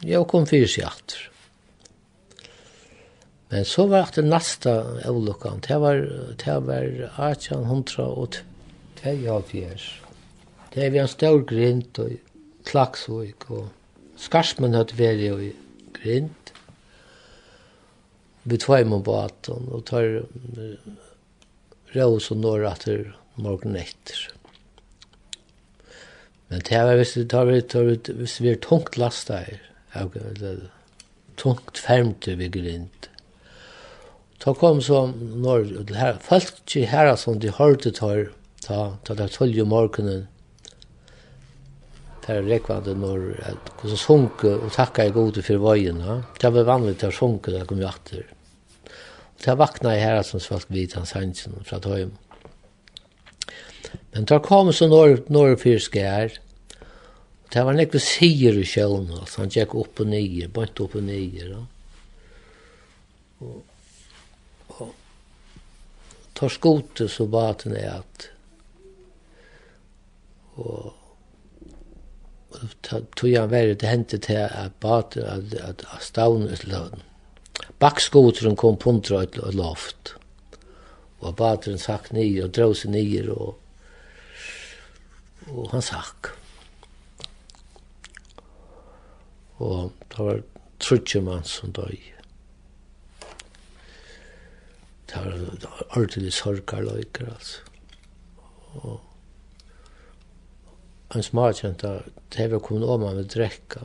[0.00, 1.30] jag kom för sig efter.
[3.48, 5.60] Men så var det nästa olyckan.
[5.68, 5.94] Det var
[6.44, 6.82] det var
[7.30, 8.26] 1872.
[10.74, 12.08] Det är vi en stor grind och
[12.64, 13.66] klaxvik och
[14.22, 15.50] Skarsmen hadde vært i
[15.96, 16.52] grind.
[18.46, 20.22] Vi tvei med baten og tar
[21.94, 23.02] rås og når etter
[23.36, 24.28] morgen etter.
[26.50, 27.60] Men det var hvis vi tar vi,
[28.18, 29.62] hvis vi er tungt lasta her,
[31.40, 33.08] tungt fermte vi grint.
[34.42, 35.70] Ta kom så når,
[36.20, 38.26] folk ikke her, som de hørte tar,
[38.60, 40.18] ta, ta, ta, tolv i ta,
[42.22, 43.22] Det er rekvande når
[43.80, 46.20] hvordan sunke og takka i gode for vøyene.
[46.38, 48.28] Det var vanlig til å sunke da kom jo atter.
[48.86, 52.14] Og det vakna jeg her som svalt vidt hans hansen fra tøym.
[54.14, 56.38] Men det kom så når, når fyrske her.
[57.42, 59.10] Og det var nekve sier i sjøen.
[59.18, 59.42] Altså.
[59.42, 61.50] Han gikk opp og nye, bant opp og nye.
[63.42, 63.58] Og,
[64.78, 64.94] og
[66.38, 68.28] tar skote så baten er at
[70.62, 71.01] og
[72.82, 77.02] tog han væri det hendte til at baten at, at, at stavn ut løden.
[77.78, 80.14] Bakskoteren kom puntra ut loft.
[81.22, 83.58] Og bateren sakk nyer og drog seg nyer og,
[85.50, 86.32] og han sakk.
[89.62, 90.42] Og det var
[90.82, 92.00] trutje mann som døy.
[95.12, 97.60] Det var ordentlig sorgarløyker altså.
[98.82, 99.00] Og
[101.16, 101.98] en smarkjenta,
[102.36, 103.80] det var kommet om han vil drekka.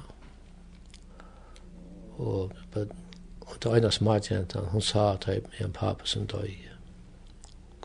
[2.18, 2.52] Og,
[3.42, 6.56] og det ene smarkjenta, hun sa at jeg med en pappa som døy.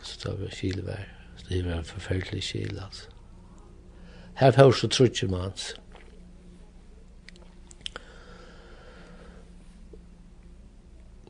[0.02, 1.04] Så det var kylvær.
[1.48, 3.08] Det var en forferdelig kyl, altså.
[4.34, 5.74] Her får så trutje mans.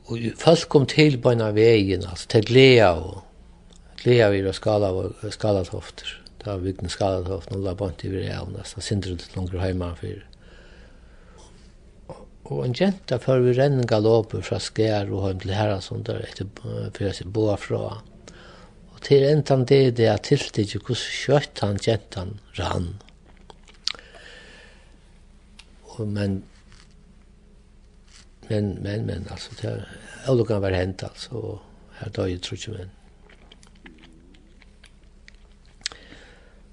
[0.04, 3.22] Og folk kom til på en av veien, altså, til gleda og
[4.02, 4.92] gleda vi var skala,
[5.30, 6.21] skala tofter.
[6.42, 9.62] Da vi den skadet hoff, nå la bant i vi av nesten, sindre litt langer
[9.62, 10.22] heima for.
[12.50, 17.04] Og en jenta før vi renner galoper fra skær og hjem til herrasundar etter for
[17.06, 18.00] jeg boa fra.
[18.92, 22.90] Og til entan det det er tiltig hvordan kjøtt han jentan rann.
[25.94, 26.42] Og men
[28.50, 31.58] men men men altså det er, kan være hent altså
[31.98, 33.01] här her døg jeg tror ikke men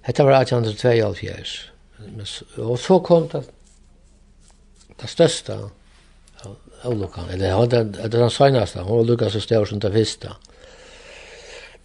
[0.10, 1.69] Hetta var 1872.
[2.58, 3.43] Og så kom det
[4.98, 5.58] det største
[6.82, 7.30] av lukkan.
[7.30, 8.82] Eller det var den søgneste.
[8.82, 10.34] Hun var lukka så større som det første.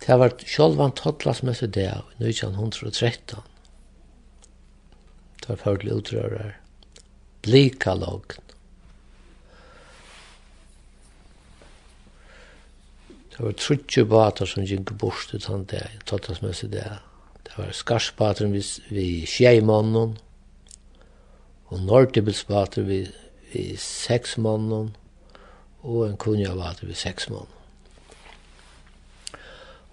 [0.07, 3.45] Det var sjølvan seg det av 1913.
[5.45, 6.59] Det var fordelig utrører.
[7.45, 8.41] Blika logn.
[13.35, 17.14] Det var trutje bater som gikk bort utan det, tottlasmessig det av.
[17.45, 20.17] Det var skarspateren vi, vi tjejmannen,
[21.71, 23.01] og nortibilspateren vi,
[23.53, 24.95] vi seksmannen,
[25.85, 27.53] og en kunjavater vi seksmannen.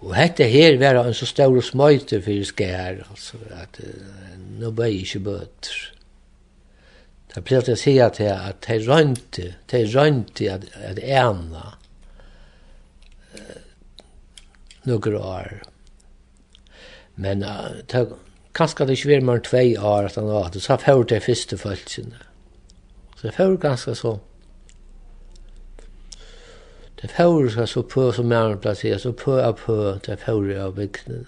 [0.02, 4.88] Og hette her var en så stor smøyte for skær, altså, at uh, nå ble
[4.90, 5.82] jeg ikke bøter.
[7.32, 11.76] Da ble jeg si at jeg, at jeg rønte, jeg rønte at, at ena
[13.36, 13.60] uh,
[14.90, 15.54] noen år
[17.16, 18.06] Men uh, det
[18.54, 21.22] kanskje det ikke var mer enn tvei år at han var, at så fjord det
[21.22, 22.20] første følelsene.
[23.16, 24.16] Så det fjord ganske så.
[27.02, 30.74] Det fjord skal så på som mer plasserer, så på og på det fjord av
[30.74, 31.24] bygdene.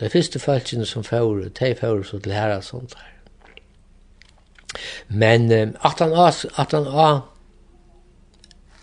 [0.00, 3.12] Det første følelsene som fjord, det fjord så til her og sånt her.
[5.08, 7.20] Men um, at han var, at han var,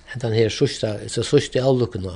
[0.05, 2.15] hentan her sørste, så sørste avlukkene,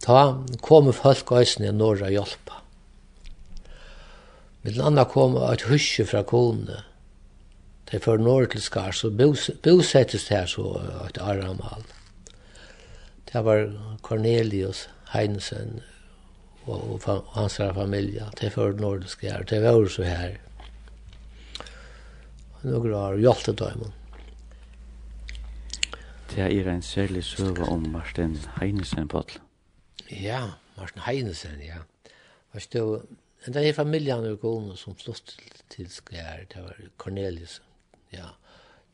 [0.00, 2.60] Ta komu folk eisne norra hjelpa.
[4.64, 6.80] Mitt landa kom et husje fra kone.
[7.90, 9.18] De fyrir norr til skars og
[9.62, 10.70] bosettist her så
[11.04, 11.84] et aramal.
[13.28, 13.66] Det var
[14.02, 15.82] Cornelius Heinsen
[16.64, 18.30] og, og hans familie.
[18.40, 19.46] De fyrir norr til skars.
[19.50, 20.40] det var så her.
[22.64, 23.92] Några år hjelte døymon.
[26.34, 29.43] Det er en særlig søve om Martin Heinesen, Patel.
[30.10, 31.84] Ja, Martin Heinesen, ja.
[32.52, 33.00] Vet du,
[33.46, 35.32] en av de familiene i Gåne som flott
[35.72, 37.62] til Skjær, det var Cornelius,
[38.12, 38.34] ja.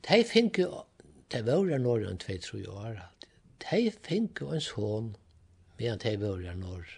[0.07, 0.85] De fikk jo,
[1.35, 3.03] de var jo Norge enn 2-3 år,
[3.67, 5.13] de fikk jo en sånn,
[5.81, 6.97] medan de var jo Norge.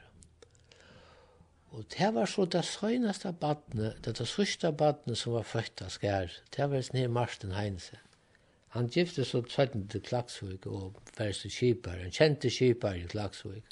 [1.73, 5.97] Og det var så det søgneste badne, det det sørste badne som var født av
[5.97, 7.97] skær, det var sånn her Marsten Heinze.
[8.77, 13.65] Han gifte så 17 til Klaksvik og færste kjipar, han kjente kjipar i Klaksvik.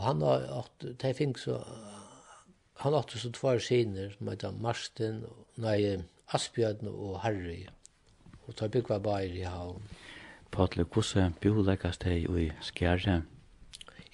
[0.00, 1.58] Og han har hatt, det fink så,
[2.80, 5.18] han hatt så tvær siner, som heter Marsten,
[5.60, 5.98] nei,
[6.32, 7.66] Asbjørn og Harry.
[8.46, 9.84] Og tar bygg var bare i havn.
[10.50, 13.18] Patle, hvordan bjolekast deg i skjære?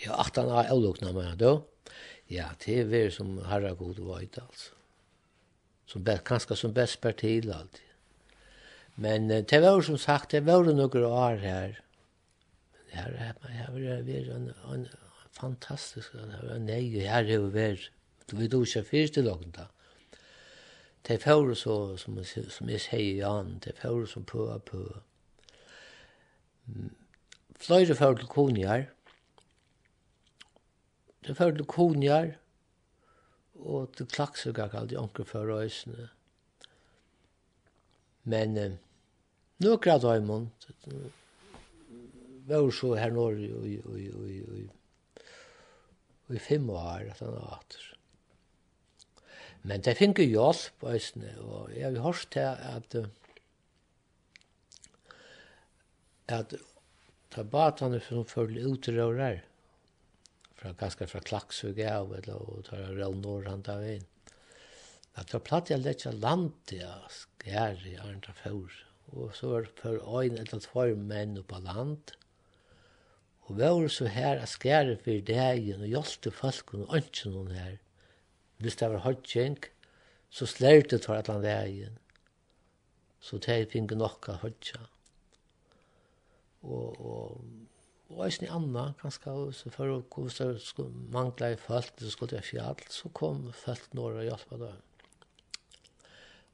[0.03, 1.55] Ja, at han har avlokna meg da.
[2.27, 4.75] Ja, det er vi som harra god og altså.
[5.87, 7.87] Som best, kanskje som best partil alltid.
[8.97, 11.81] Men det var som sagt, det var noen år her.
[12.91, 14.89] Det her har vært en, en,
[15.41, 16.13] fantastisk.
[16.13, 17.91] Det var nei, og her er vi vært.
[18.27, 19.69] Du vet ikke først til åkken da.
[21.07, 24.81] Det er fjord så, som, som jeg sier i det er fjord som på på.
[27.63, 28.89] Fløyre fjord til konjar.
[31.23, 32.33] Det er fjord til konjar.
[33.57, 36.09] Og til klaksuga kallt i anker for røysene.
[38.25, 38.75] Men eh,
[39.63, 40.49] nå grad har jeg.
[42.47, 44.67] Vær så her norr i, i, i, i, i
[46.35, 47.85] i fem år at han var atter.
[49.67, 52.99] Men det fikk jo hjelp, øyne, og jeg har hørt til at
[56.27, 56.57] at
[57.31, 59.45] ta bat som følger ut i rører
[60.59, 64.07] fra ganske fra Klaksvig av eller og ta rød nordhand av inn
[65.15, 68.75] at ta platt jeg lett land til å skjære i andre fjord
[69.15, 72.13] og så var det for ein eller tvær menn på land
[73.47, 77.77] og vore så her at skære for dagen og hjelte folk og ønsken noen her.
[78.59, 79.61] Hvis det var hodgjeng,
[80.31, 82.01] så slerte tar at han dagen.
[83.23, 84.83] Så det fikk nok av hodgja.
[86.67, 87.45] Og, og,
[88.11, 92.49] og eisen i Anna, kanskje, så for å kunne mangle i folk, så skulle det
[92.49, 94.83] fjall, så kom folk når og hjelpa dem.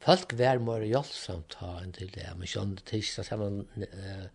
[0.03, 3.63] Folk var mer hjelpsamt ta enn til det, men skjønne tirsdag, så man...
[3.89, 4.27] Eh,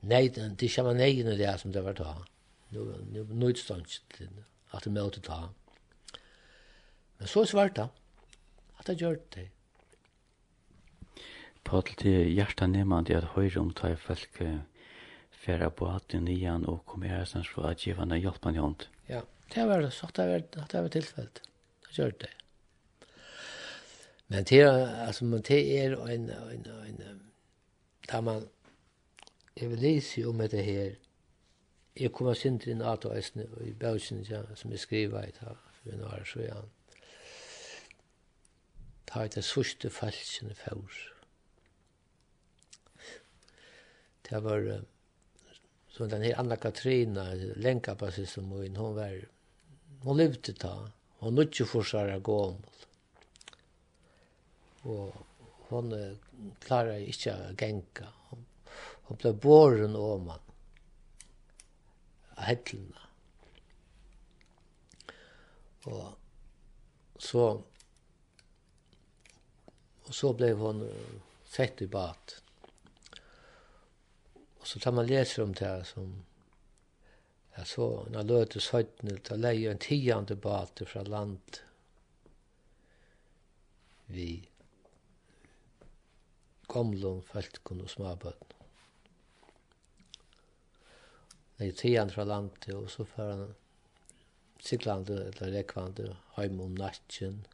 [0.00, 2.26] nej, det är samma nej nu det som det var ta.
[2.68, 3.86] Nu nu nöjt stånd
[4.68, 5.48] att det möter ta.
[7.16, 7.88] Men så svarta
[8.76, 9.48] att det gör det.
[11.62, 14.42] Paul till hjärta nemande att höra om två folk
[15.30, 18.56] färra på att den igen och kommer här sen för att ge henne hjälp en
[18.56, 18.84] hand.
[19.06, 19.22] Ja,
[19.54, 21.40] det var det så det var det var tillfället.
[21.88, 22.28] Det gör det.
[24.26, 27.30] Men det är alltså man det är en en en
[28.08, 28.48] där man
[29.56, 30.96] jeg vil lese om dette her.
[31.96, 35.54] Jeg kom av sindri inn at og i bausen ja, som jeg skriva i ta,
[35.78, 36.58] for en år så ja.
[39.08, 40.98] Ta i det sørste falskene fjord.
[44.28, 44.66] Det var,
[45.94, 49.14] så den her Anna Katrina, lenka hon seg som hun, hun var,
[50.02, 50.74] hun levde ta,
[51.22, 52.60] hun nødde forsvara gåmål.
[54.84, 55.16] Og
[55.70, 55.94] hon
[56.66, 58.10] klarer ikke å genka
[59.06, 60.42] og ble båren åman
[62.36, 63.02] av hellene.
[65.86, 67.46] Og så
[70.06, 70.84] og så ble hon
[71.50, 72.36] sett i bat.
[74.60, 76.12] Og så tar man leser om det som
[77.56, 81.62] jeg så, når jeg løte søytene, da leie en tiende bate fra land
[84.12, 84.28] vi
[86.70, 88.65] gamlom, feltkon og småbøtten
[91.58, 93.54] legger tian fra landet, og så får han
[94.60, 97.44] siklande eller rekvande heim om nattjen,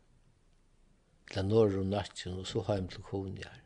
[1.30, 3.60] eller norr om nattjen, og så heim til Konjar.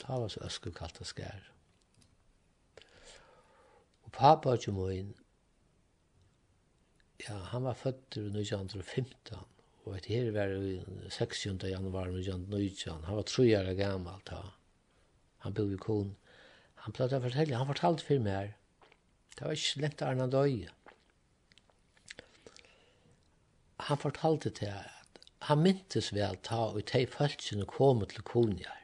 [0.00, 1.52] Ta var så øsku kallt og skær.
[4.06, 5.14] Og pappa og Tjumoin,
[7.26, 9.42] ja, han var født i 1915,
[9.86, 10.78] og et her var i
[11.10, 11.58] 16.
[11.68, 14.40] januar 1919, han var 3 år gammalt da.
[15.44, 16.25] Han bodde i Konjar
[16.86, 18.52] han pleide å fortelle, han fortalte for meg her.
[19.34, 20.68] Det var ikke lent han Døye.
[23.88, 25.18] Han fortalte til at
[25.48, 28.78] han myntes vel ta og te følelsene kom til konjar,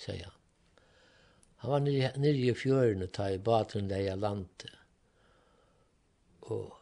[0.00, 0.32] sier han.
[1.60, 4.72] Han var nere, nere i fjøren og ta i baten der jeg landet.
[6.48, 6.72] Og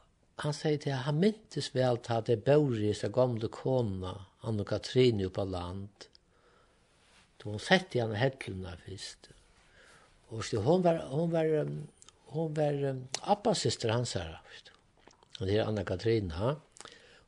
[0.47, 4.15] han sier til at han myntes vel ta det bøyre i seg gamle kona,
[4.47, 6.11] Anne Katrine på land.
[7.39, 9.34] Då hun sett i henne hettluna først.
[10.29, 11.69] Och så hon var hon var
[12.35, 14.41] hon var appas syster hans här.
[15.41, 16.57] Och det är Anna Katrina.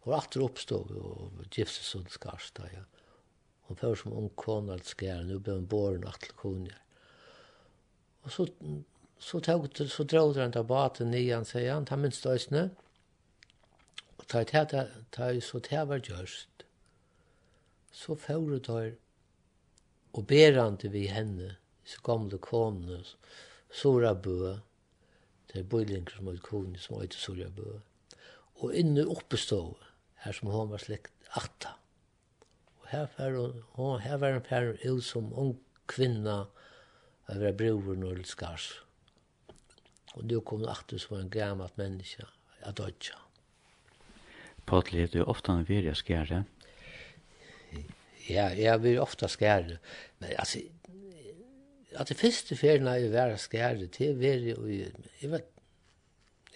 [0.01, 2.63] Hon åter uppstod och gifte sig med Skarsta.
[2.75, 2.81] Ja.
[3.61, 6.75] Hon för som ung kona att skära nu blev hon born att kunna.
[8.23, 8.47] Och så
[9.19, 12.71] så tog så drog den där båten nian säger han han minst ösne.
[14.17, 14.45] Och ta
[15.11, 16.49] ta i så ta var just.
[17.91, 18.95] Så får du tar
[20.11, 21.57] och berande vi henne
[21.87, 23.03] så kom det komne,
[23.71, 24.57] Sora Bø,
[25.53, 27.79] det er bøylinger som er kone som heter Sora Bø,
[28.63, 29.77] og inne oppe stod,
[30.25, 31.77] her som hun var slekt, Atta.
[32.81, 33.37] Og her var
[33.77, 35.57] hun, her var en per ut som ung
[35.91, 36.47] kvinna,
[37.27, 38.71] av var bror når det skars.
[40.15, 42.27] Og nå kom hun Atta som var en gammalt menneske,
[42.63, 43.19] at dødja.
[44.67, 46.43] Patli, du er ofte en virja skjære.
[48.27, 49.77] Ja, jeg blir ofte skjære,
[50.19, 50.65] men altså,
[51.97, 55.45] at det første ferien jeg var skæret til, var jeg, og jeg var,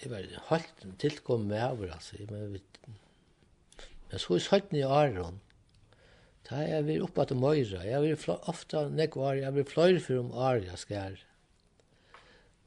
[0.02, 2.58] jeg var holdt tilkommet med over, altså, jeg var,
[4.10, 5.40] men så er søtten i Aron,
[6.48, 10.22] da jeg var oppe til Møyra, jeg var ofte, nek var, jeg var fløyre for
[10.24, 11.26] om Aria skæret,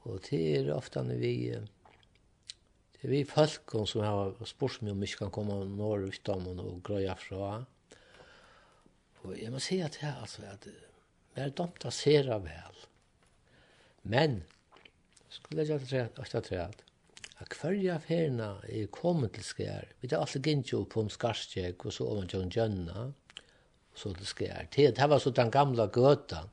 [0.04, 5.04] og det er ofte når vi, det er vi folk som har spurt meg om
[5.04, 7.54] ikke kan komme norr om og grøya fra,
[9.24, 10.74] og jeg må si at det er altså, at det
[11.34, 12.82] Men de tar sera vel.
[14.02, 14.42] Men,
[15.28, 16.82] skulle jeg ikke ha ikke at
[17.42, 21.82] at av ferna er kommet til skjær, vi tar alltid gint jo på om skarstjek,
[21.84, 23.08] og så om en Jønna,
[23.94, 24.68] så til skjær.
[24.70, 26.52] Det, det var så den gamla gøtan,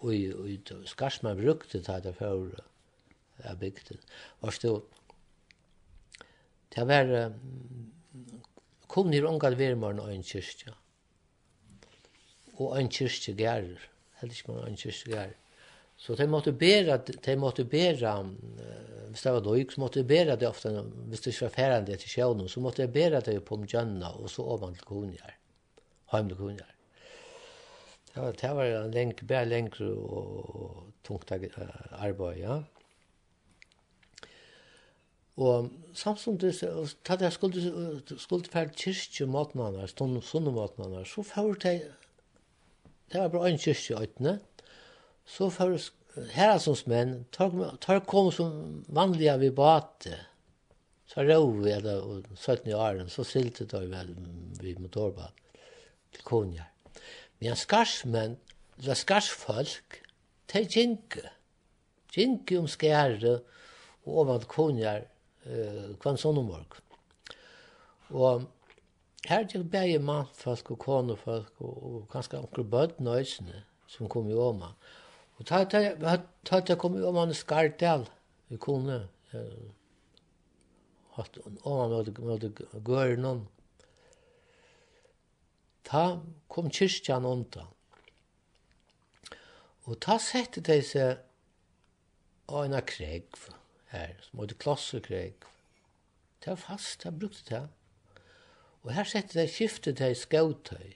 [0.00, 2.60] og, og skarsman brukte det her jag
[3.44, 3.98] jeg bygde.
[4.40, 4.80] Og så,
[6.74, 7.32] det var,
[8.88, 10.74] kom ni unga vermaren og en kyrka.
[12.60, 13.80] og en kyrkja gærer
[14.20, 15.36] heldig ikke man en kyrkegær.
[16.00, 18.14] Så de måtte bæra, de måtte bæra,
[19.08, 20.70] hvis det var døyk, så måtte de bæra det ofte,
[21.10, 24.30] hvis det ikke var færende til sjøvnen, så måtte de bæra det på mjønna, og
[24.30, 25.34] så ovan til kunjar,
[26.12, 26.74] heim til kunjar.
[28.14, 32.62] Det var, det var en lenk, bæra lengre og tungt arbeid, ja.
[35.36, 36.54] Og samtidig,
[37.08, 41.92] da jeg skulle, skulle fære kyrkje matmanar, stund, sunne matmanar, så fære det
[43.10, 44.38] Det var bare en kyrkje i øytene.
[45.26, 45.76] Så for
[46.34, 50.16] herrasons menn, tar kom som vanlige vi bate.
[51.10, 55.34] Så rov vi, eller 17 år, så silte da vi motorbad
[56.14, 56.70] til konjar.
[57.40, 58.36] Men skarsmenn,
[58.78, 60.00] eller skarsfolk,
[60.52, 61.24] de kjinke.
[62.10, 63.38] Kjinke om skære
[64.06, 65.04] og om at konjar
[65.46, 66.86] uh, kvann sånn om morgen.
[68.10, 68.46] Og
[69.28, 74.34] her til bare mannfolk og konefolk og, og kanskje onkel bød nøysene som kom i
[74.34, 74.72] Åma.
[75.38, 78.08] Og ta til jeg kom i Åma en skartel
[78.50, 79.08] i kone.
[79.32, 79.70] eh,
[81.16, 83.48] hatt Åma med, med noen.
[85.84, 87.66] Ta kom kyrkjan undan.
[89.84, 91.18] Og ta sette de seg
[92.50, 93.48] av en kregv
[93.90, 95.46] her, som heter klossekreg.
[96.40, 97.62] Det var fast, jeg brukte det.
[98.82, 100.94] Og her sette de skiftet til skautøy.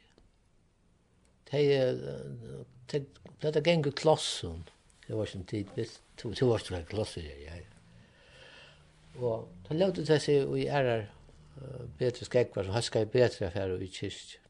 [1.50, 3.04] Det er
[3.44, 4.68] det er gengde klossen.
[5.06, 5.86] Det var ikke tid.
[6.16, 7.58] To, to var ikke klosser, ja,
[9.18, 11.04] Og da løte det seg i ærer
[11.60, 14.40] uh, bedre skegvar, som haska i bedre affære i kyrkje.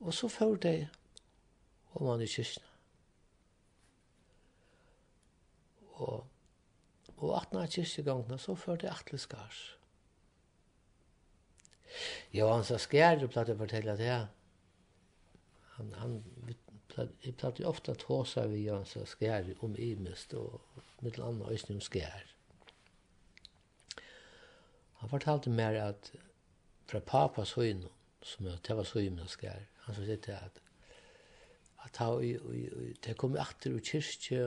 [0.00, 0.88] Og så får de
[1.94, 2.62] om han i kyrkje.
[6.00, 6.24] Og,
[7.16, 9.79] og 18 av kyrkjegangene så får de atliskars.
[12.30, 14.18] Ja, han sa skär platt å fortelle det.
[15.76, 20.60] Han han vi platta ofta tåsa vi han sa skjær om imest och
[21.00, 22.26] med andra om skär.
[24.94, 26.12] Han fortalte mer att
[26.86, 27.86] fra papas søgn,
[28.22, 30.60] som jeg teva søgn med skjær, han sa til at
[31.80, 34.40] at han kom atter ur kyrkje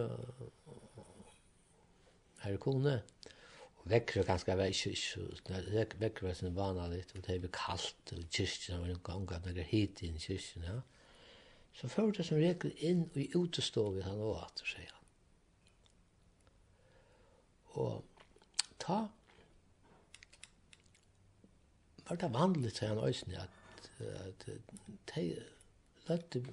[2.44, 3.00] her kone,
[3.90, 8.26] vekkru ganske vei, ikke, ikke vekkru er sin vana litt, og det er kaldt, og
[8.32, 10.80] kyrkjen var en gang at det er hit inn i kyrkjen, ja.
[11.74, 13.26] Så førte det som regel inn og i
[13.96, 15.00] vi han og at, sier han.
[17.82, 18.04] Og
[18.80, 19.00] ta,
[22.08, 23.90] var det vanligt, sier han òsne, at,
[24.28, 24.46] at
[25.16, 25.26] de
[26.08, 26.44] løtte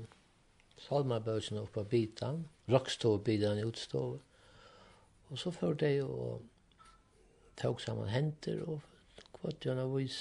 [0.80, 4.24] salmabøsene opp av bitan, rockstov bitan i utestovet,
[5.30, 6.40] og så førte det jo,
[7.60, 8.80] tog saman henter og
[9.36, 10.20] kvart gjerne vis.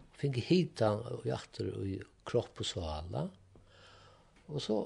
[0.00, 3.24] Og fikk hita og jakter i kropp og svala.
[4.48, 4.78] Og så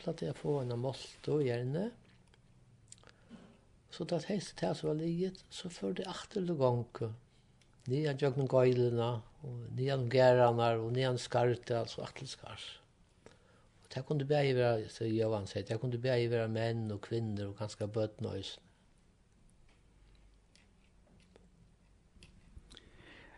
[0.00, 1.88] platt jeg få en molt og gjerne.
[3.90, 7.12] Så tatt heist til som var liget, så førte jeg akter til gongke.
[7.86, 9.12] Nian jøgnen gøylina,
[9.46, 12.66] og nian geranar, og nian skarte, altså akter skars.
[13.84, 17.46] Og det kunne bæg være, så Johan sier, det kunne bæg være menn og kvinner
[17.52, 18.65] og ganske bøtnøysen.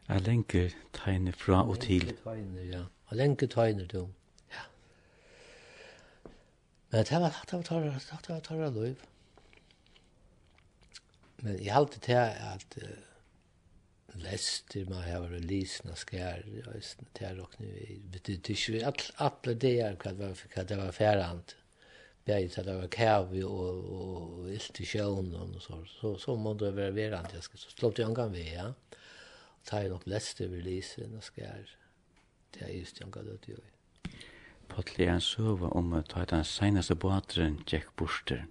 [0.09, 2.07] Jeg lenker tegner fra og til.
[2.23, 2.85] Tegner, ja.
[3.11, 4.07] Jeg lenker tegner, du.
[4.55, 4.63] Ja.
[6.91, 9.05] Men det var det var tørre, det var tørre løyv.
[11.43, 12.89] Men jeg halte til at uh,
[14.25, 16.81] lester man har vært lisna skær, og
[17.19, 21.57] det er nok nu, det er ikke alle det er hva det var, hva færant.
[22.27, 26.35] Jeg vet at det var kæv og, og ilt i sjøen og så, så, så
[26.37, 28.73] må det være verant, jeg skal slå til en gang ved, ja.
[28.73, 28.73] Ja
[29.69, 31.75] tar jeg nok lest over lisen og skjer.
[32.55, 33.59] Det er just janka det jo.
[34.69, 38.47] Potli jeg en om å ta den seneste båteren Jack Buster.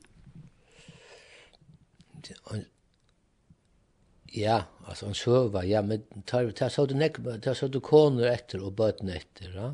[4.33, 8.27] Ja, altså han søve, ja, men tar, tar så du, nek, tar så du koner
[8.33, 9.69] etter og bøten etter, ja.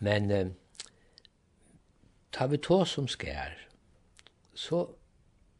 [0.00, 0.52] Men eh,
[2.32, 3.58] tar vi to som skjer,
[4.56, 4.86] så,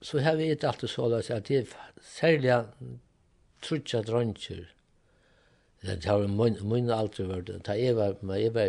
[0.00, 2.56] så har vi et alltid så løs at det er særlig
[3.60, 4.64] trutja drøntjer,
[5.82, 7.62] Det har min min alter var det.
[7.64, 8.64] Ta Eva, ma Eva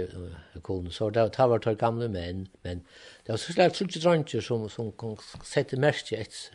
[0.62, 2.86] kon så det ta var tar gamla män, men
[3.26, 6.52] det var så slags så drönte som som kon sätta mest ett.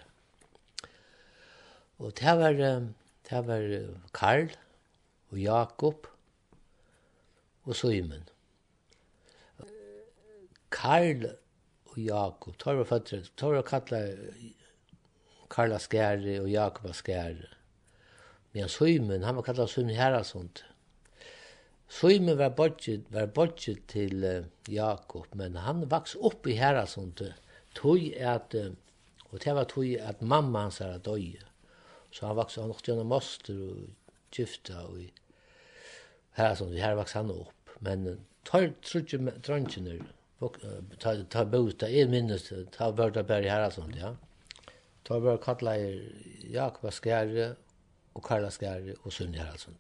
[1.96, 2.52] Och det var
[3.30, 4.48] det var Karl
[5.28, 6.06] och Jakob
[7.62, 8.24] och Simon.
[10.68, 11.26] Karl
[11.84, 14.16] och Jakob tar var fötter, tar och kallar
[15.48, 17.55] Karla Skärre och Jakob Skärre.
[18.56, 20.62] Men Søymen, han var kallet Søymen Herasund.
[21.92, 27.20] Søymen var bodget, var bodget til uh, Jakob, men han vaks opp i Herasund,
[27.76, 28.72] tog at, uh,
[29.28, 31.44] og det var tog at mamma hans er døye.
[32.10, 35.10] Så han vaks, han åkte gjennom Moster og Gifta og i
[36.40, 37.76] Herasund, her vaks han opp.
[37.84, 38.16] Men uh,
[38.48, 40.00] tar trutje trantjener,
[40.96, 44.16] ta, ta bota, jeg minnes, ta bota bæri sånt, ja.
[45.04, 46.00] Ta bota kattleir
[46.56, 47.52] Jakob Skjære,
[48.16, 49.76] og Karla Skjære og Sunni Haraldsson.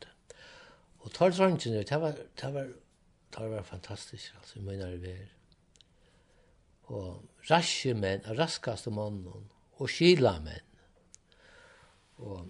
[1.06, 2.68] Og tar sangene, det var, det var,
[3.36, 5.32] det var fantastisk, altså, jeg mener det var.
[6.86, 10.66] Og raske menn, raskaste mannen, og skila menn.
[12.22, 12.46] Og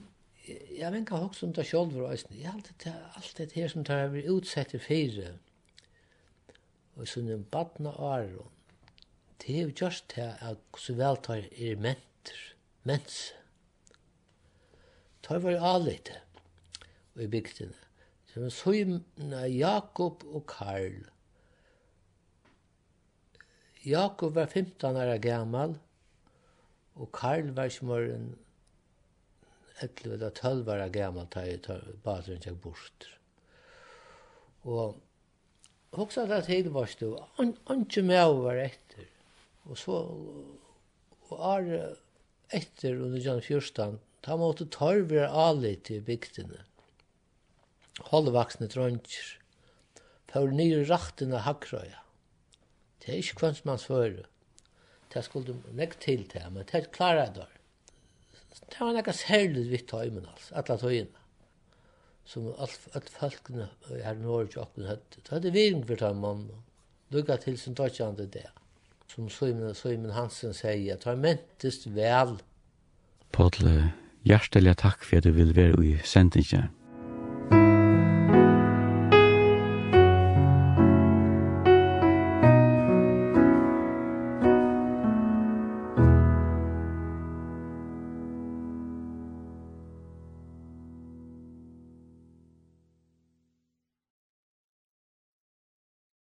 [0.46, 2.36] jeg vet ikke hva som tar selv og eisen.
[2.38, 5.32] Jeg har alltid, alltid her som tar over utsett til fire.
[6.96, 8.52] Og sånn en badna aron.
[9.42, 12.38] Det er jo just det at så vel tar er mentor,
[12.88, 13.34] mense
[15.26, 16.20] tar var alite
[17.18, 17.74] i bygdene.
[18.30, 21.02] Så var Jakob og Karl.
[23.86, 25.76] Jakob var 15 år gammal,
[26.94, 28.34] og Karl var som var en
[29.82, 33.10] 11 eller 12 år gammal da jeg tar basen til bort.
[34.64, 34.96] Og
[35.94, 39.06] hoksa det til var stu, anki med var etter.
[39.66, 40.00] Og så,
[41.28, 41.96] og er
[42.54, 46.64] etter under Jan 14, Ta måtte tar vi alle til bygdene.
[48.10, 49.26] Holdvaksne dronjer,
[50.26, 52.00] for nye raktene hakrøya.
[52.98, 54.24] Det er ikke kvannsmanns føre.
[55.14, 57.52] Det skulle nekk til det, men det er klara der.
[58.66, 61.22] Det var nekka særlig vitt tøymen, altså, atla tøyene.
[62.26, 65.20] Som alt, folkene her i Norge åkken høtte.
[65.20, 66.48] Det hadde viring for tøy mann,
[67.14, 68.48] lukka til sin dødjande det.
[69.06, 72.34] Som Søymen Hansen sier, at han mentes vel.
[73.30, 73.92] Podle
[74.26, 76.66] Hjertelig takk for at du vil være i sendingen.